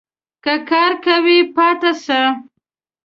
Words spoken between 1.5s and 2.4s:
پاته سئ